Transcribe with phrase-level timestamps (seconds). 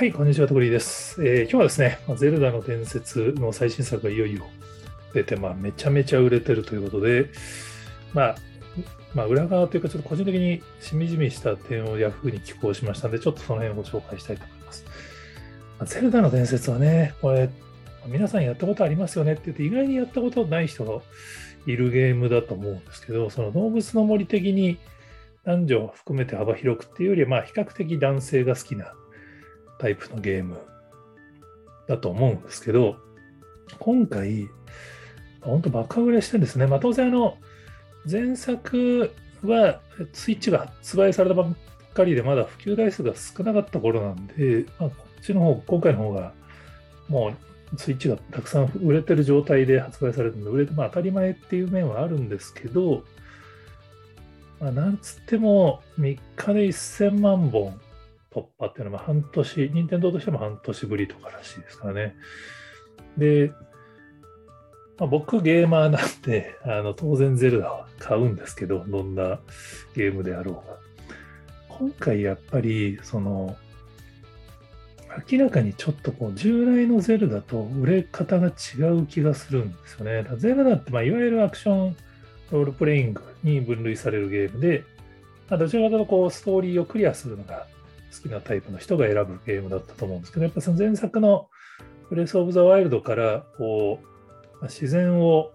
[0.00, 4.46] はい、こんにちは、とくりです、えー、今日はですね、ゼルダの伝説の最新作がいよいよ
[5.12, 7.28] 出て、まあ、めちゃめちゃ売れてるということで、
[8.14, 8.36] まあ、
[9.12, 14.84] まあ、裏側というか、ちょっと個人的にしみじみした点を Yahoo に寄稿しましたので、ちょっとその辺をご紹介したいと思います。
[15.78, 17.50] まあ、ゼルダの伝説はね、これ、
[18.06, 21.02] 皆さんやったことありますよねって言って、意外にやったことない人が
[21.66, 24.78] いるゲームだと思うんですけど、その動物の森的に
[25.44, 28.94] 男女を含めて幅広くっていうよりは、まあ、比較的男性が好きな
[29.80, 30.58] タイプのゲーム
[31.88, 32.96] だと思うんですけど、
[33.78, 34.48] 今回、
[35.40, 36.66] 本当爆破売れしてるんですね。
[36.66, 37.38] まあ、当然あの、
[38.10, 39.10] 前作
[39.42, 39.80] は
[40.12, 41.54] スイッチが発売されたばっ
[41.94, 46.32] かりで、まだ普及台数が少なかった頃なんで、まあ、こっちの方、今回の方が、
[47.08, 47.32] も
[47.72, 53.02] うスイッチがたくさん売れてる状態で発売されるんで、売れてまあ当たり前っていう面はあるんですけど、
[54.60, 57.80] まあ、なんつっても3日で1000万本
[58.32, 62.14] 突破っていうのは半年、任天堂としても半年ぶりとからしいですからね。
[63.18, 63.52] で、
[64.98, 69.40] まあ、僕ゲーマーなんで、 あの当然ゼルダは買うんですけど、どんな
[69.94, 70.78] ゲームであろうが。
[71.68, 73.56] 今回やっぱり、その、
[75.28, 80.24] 明らかにちょっとこう従来のゼルダと売れ方が違う気がするんですよね。
[80.36, 81.96] ゼルダってまあいわゆるアクション
[82.52, 84.84] ロールプレイングに分類されるゲームで、
[85.48, 87.66] ま、どちらかというとこうストーリーをクリアするのが
[88.12, 91.48] 好きなタイプの人が選ぶゲームだったと思うんですけど、やっぱその前作の
[92.08, 94.00] ブレス・オブ・ザ・ワイルドからこ
[94.60, 95.52] う自然を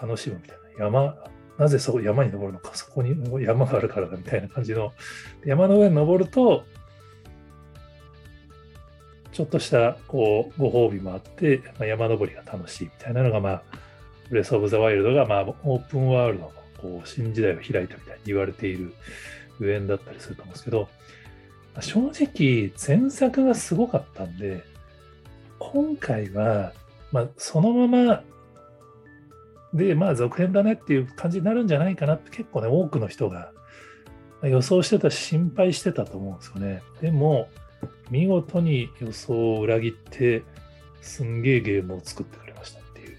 [0.00, 1.16] 楽しむみたいな山、
[1.58, 4.92] なぜそこ山に登るのか、そこに山があるからだみたいな感じの、
[5.44, 6.64] 山の上に登ると、
[9.32, 13.62] ちょっとしたこうご褒美もあって、まあ、山登りが楽しいみたいなのが、まあ、
[14.30, 18.94] ブレス・オブ・ザ・ワイルドが、まあ、オープンワールドのこう新時代を開いたみたいに言われている
[19.60, 20.88] ゆえんだったりすると思うんですけど、
[21.82, 24.64] 正直前作がすごかったんで、
[25.58, 26.72] 今回は、
[27.12, 28.22] まあ、そのまま
[29.76, 33.52] で、まあ続編だねっていう感じになるんじゃないかなって結構ね、多くの人が
[34.42, 36.82] 予想してたし心配してたと思うんですよね。
[37.00, 37.48] でも、
[38.10, 40.42] 見事に予想を裏切って、
[41.02, 43.16] すんげえゲームを作ってくれましたっていう。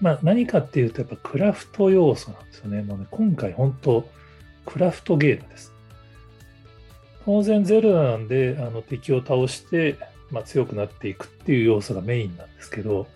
[0.00, 2.82] まあ何かっていうと、やっぱクラフト要素なんですよね。
[2.82, 4.08] もうね今回本当、
[4.64, 5.72] クラフトゲームです。
[7.24, 9.96] 当然ゼルダなんであの敵を倒して、
[10.30, 13.06] まあ、強くなっていくっていう要素がメインなんですけど、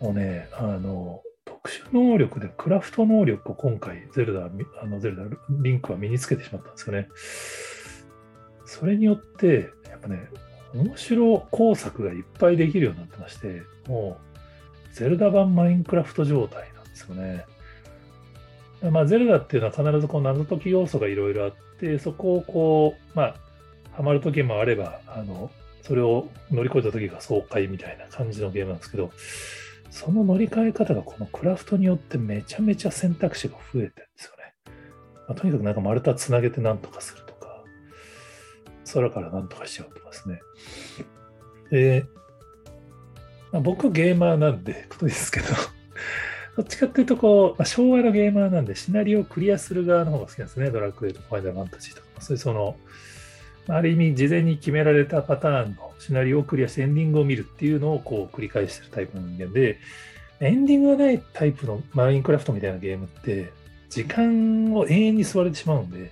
[0.00, 4.50] もうね、あの、特殊能力でクラフト能力を今回ゼルダ、
[4.82, 7.08] あのゼルダ、リンクは身につけてしまったんですよね。
[8.66, 10.28] それによって、やっぱね、
[10.74, 14.18] 面白工作がいっぱいできるようになってまして、も
[14.92, 17.46] う、ゼルダ版マインクラフト状態なんですよね。
[18.82, 23.34] まあ、ゼルダっていうのは必ずこう謎解き要素がいろいろあって、そこをこう、まあ、
[23.92, 25.50] ハマる時もあれば、あの、
[25.82, 29.10] それを乗り越えた時が爽快みたいな感じのゲームなんですけど、
[29.90, 34.54] その乗り換え方がこのクラフトによってめちゃめちゃ選択肢が増えてるんですよね。
[35.28, 37.62] まあ、とにかくなんか丸太つなげて何とかするとか、
[38.92, 40.40] 空から何とかしちゃうとかですね。
[41.70, 42.06] で、
[43.52, 45.46] まあ、僕ゲーマーなんで、 ことですけど
[46.56, 50.70] どっちかっていうとこう、まあ、昭和のゲーマーなんでシナリオをクリアする側の方が好きなんですね。
[50.70, 52.20] ドラクエとかファイナルファンタジーとか。
[52.20, 52.76] そういうその、
[53.68, 59.78] ある意味事前に決められたパターンのシナリオをクリアしてエンディングを見るっていうのをこう繰り返してるタイプの人間で、
[60.40, 63.50] エンディングがないタイプのマインクラフトみたいなゲームって、
[63.88, 66.10] 時間を永遠に吸われてしまうんで、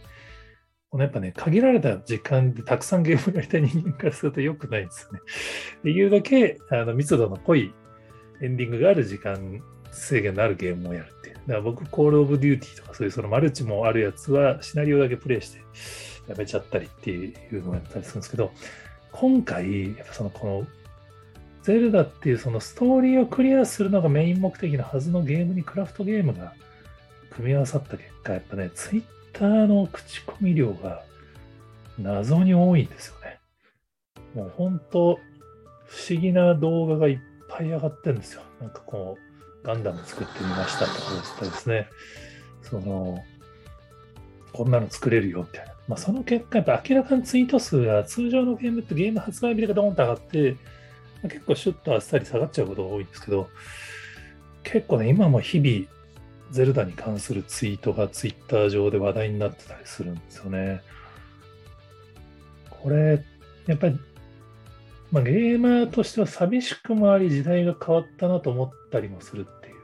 [0.90, 5.20] このやっぱね、限られた時間でたくさんゲームをやりたい人間からすると良くないんですよね。
[5.84, 7.72] できるだけあの密度の濃い
[8.42, 11.34] エンディングがある時間制限のあるゲームをやるっていう。
[11.34, 15.60] だから僕、コールオブデューティーとかそういうそのマルチもあるやつはシナリオだけプレイして
[16.28, 18.52] やめちゃったりっていうのをやったりするんですけど、
[19.12, 20.66] 今回、やっぱそのこの
[21.62, 26.54] ゼルダっていうそのストーリーをクリアするのがメイン目的のはずのゲームにクラフトゲームが
[27.30, 29.02] 組み合わさった結果、やっぱね、ツイッ
[29.32, 31.04] ターの口コミ量が
[31.98, 33.38] 謎に多いんですよね。
[34.34, 35.18] もう本当、
[35.86, 37.18] 不思議な動画がいっ
[37.48, 38.42] ぱい上がってるんですよ。
[38.60, 39.31] なんかこう、
[39.62, 40.92] ガンダム作ってみましたと
[41.38, 41.88] かですね、
[42.62, 43.22] その、
[44.52, 45.72] こんなの作れるよみたいな。
[45.88, 50.56] まあ、その結果、やっぱ明らかにツイート数が通常のゲームってゲーム発売日がドーンと上がって、
[51.22, 53.48] ま、結構シュッとあっさり下がっちゃうことが多いんですけど、
[54.62, 55.86] 結構ね、今も日々、
[56.50, 60.82] ゼルダに関するツイートがツイッター上で話題になってたりするんですよね。
[62.68, 63.24] これ、
[63.66, 63.98] やっぱり
[65.12, 69.74] まあ、ゲーマーとしては寂しくもあり時代が変わったなと思ったりもするっていう。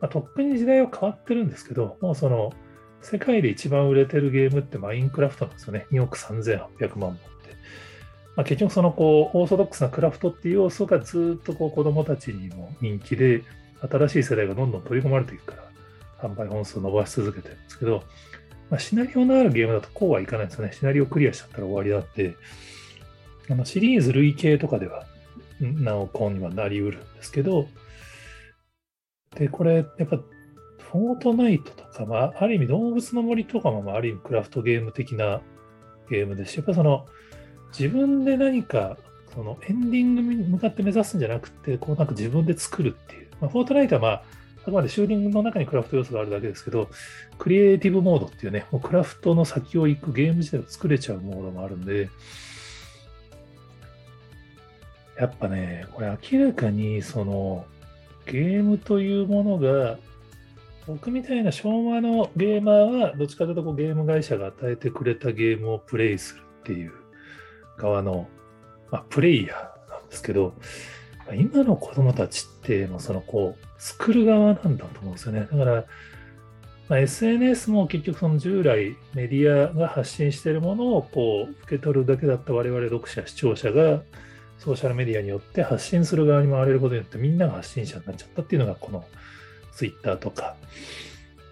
[0.00, 2.52] まあ、とっくに時代は変わってるんですけど、もうその
[3.00, 5.86] 世界で一番売れてるゲームってマインクラフトなんですよね。
[5.92, 7.36] 2億3800万本と。
[8.36, 13.42] まあ、結局そのこうオーソドックスなクラフトっていう要素がずっとこう子どもたちにも人気で、
[13.90, 15.56] 新しい世代がどんどん取り込まれていくか
[16.20, 18.02] ら、販売本数を伸ばし続けてるんですけど、
[18.70, 20.72] まあ、シナリオのあるゲームだとこうはいかないんですよね。
[20.72, 22.34] シナリオクリアしちゃったら終わりだって、
[23.48, 25.06] あのシリーズ累計とかでは
[25.60, 27.68] なおこうにはなりうるんですけど、
[29.34, 35.40] で、これ、やっぱ、フォートナイトとか、まあ、ある意味動物の森とかも、まあ、ある意味クラフトゲーム的な
[36.08, 37.06] ゲームですし、やっぱその、
[37.76, 38.96] 自分で何か、
[39.34, 43.28] そのエンディングに向かって目指すんじゃなくて、こうなんか自分で作るっていう。
[43.40, 44.22] まあ、フォートナイトはまあ、
[44.62, 46.88] あくまでシューティングの中にクラフト要素があるだけですけど、
[47.38, 52.08] クリエイティブモードっていうね、もうクラフトの先を行くゲーム自体を作れちゃうモードもあるんで、
[55.18, 57.64] やっぱね、これ明らかにその
[58.26, 59.98] ゲームというものが、
[60.86, 66.92] 僕みたいな昭和のゲーマーは、どっちかというとこうゲーム会社が与えてくれたゲームをプレイするっていう
[67.78, 68.28] 側の、
[68.90, 70.54] まあ、プレイヤーなんですけど、
[71.34, 75.40] 今の子供たちってもうそのこう作る側なんだと思うんですよね。
[75.40, 75.84] だから、
[76.88, 84.02] まあ、SNS も結局その従来メディアが発信しているものをこう受け取るだけだった我々読者視聴者が
[84.58, 89.04] ソーシャルメディアによって発信する側に回れることによってみんなが発信者になっちゃったっていうのがこの
[89.74, 90.56] Twitter とか、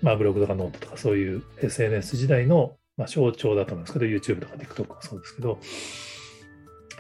[0.03, 5.59] まあ、ブログとかノートとかそういう SNS 時代のまあ象徴だと思うんですけど YouTube とか TikTok もそうですけど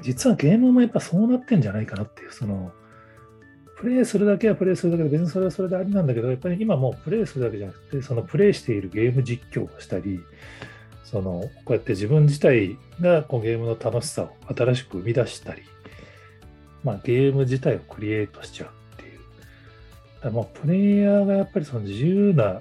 [0.02, 2.72] 実はゲームもやっぱそうなってんじゃないかなっていう、その、
[3.76, 10.20] プレイするだけはプレイするだけで、別にそれはそれでありなんだけど、やっぱり今もうプレイするだけじゃなくて、そのプレイしているゲーム実況をしたり、
[11.04, 15.62] その、こうやって自分自体がこうゲームの楽しさを新しく生み出したり、
[16.84, 19.18] まあゲーム自体をクリエイトしちゃうっていう。
[20.22, 22.60] だもうプレイヤーがやっぱりその自由な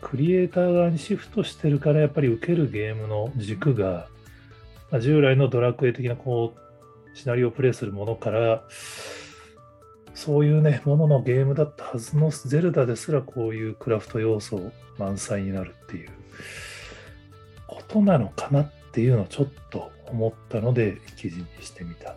[0.00, 4.08] クリエイター側にシフトしてるから、やっぱり受けるゲームの軸が、
[4.90, 8.64] まあ、従来のドラクエ的なこうシナリオをプレイするものから、
[10.14, 16.10] そういうね、もののゲームだったはずのゼルダですらこういうクラフト要素満載になるっていう
[17.68, 22.07] ことなのかなっていうのをちょっと思ったので記事にしてみた。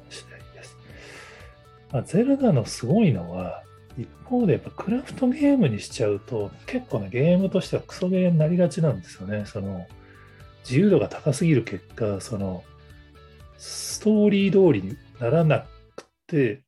[1.91, 3.63] まあ、ゼルダのすごいのは、
[3.97, 9.45] 一方でやっぱクラフトゲームにしちゃうと結構ねゲームとしてはクソゲーになりがちなんですよね。
[9.45, 9.85] その
[10.63, 12.63] 自由度が高すぎる結果、その
[13.57, 15.65] ストーリー通りにならな
[15.95, 16.61] くて、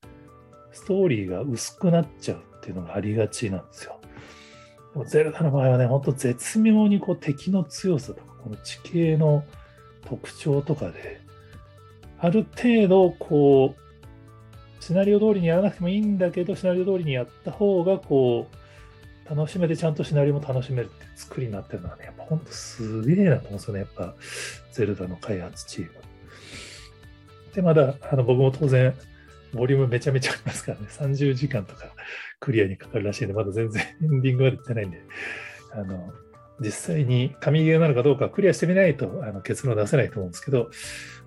[0.71, 3.99] ストーリーが薄くなっちゃうっていうのがありがちなんですよ。
[4.93, 9.43] でもゼルダの場合はね、ほんと絶妙にこう敵の強さとか、この地形の
[10.07, 11.21] 特徴とかで、
[12.19, 13.82] ある程度こう、
[14.83, 24.13] シナリオ通りにやらなくてもいいんだけど、シナリオ通りにやった方がこう、楽しめてちゃんとシナリオも楽しめるって作りになってるのはね、やっぱほんとすげえなと思うんですよね、やっぱ、
[24.73, 25.91] ゼルダの開発チーム。
[27.55, 28.93] で、まだあの僕も当然、
[29.53, 31.85] ボリュームめちゃめちゃありますからね、30時間とか
[32.41, 35.01] クリアにかかるらしいんで、まだ全然 エンディングまで行ってないんで、
[35.71, 36.13] あの
[36.59, 40.69] 実際に神ゲーなのかどうかクリアしてみないとあの結論出せないと思うんですけど、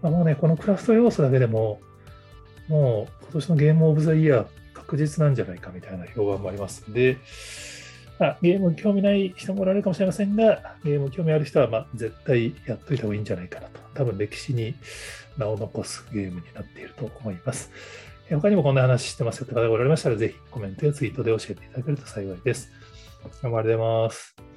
[0.03, 1.81] まあ、もうね、このクラフト要素だけでも、
[2.69, 7.19] もう今年のゲームオブザイヤー確実なんじゃないかみたいな評判もありますんで、
[8.19, 13.81] まあ、ゲーム興味ない人もおられるかもしれませんが、ゲーム興味ある人はまあ絶対やっといた方がいいんじゃないかなと。
[13.95, 14.75] 多分歴史に
[15.37, 17.71] 名を残すゲームになっていると思います。
[18.31, 22.71] 他にもこんな話してますよって方がおられましたら、ぜひコメントやツイートで教えていただけると幸いです。
[23.23, 24.56] ありがとうございます。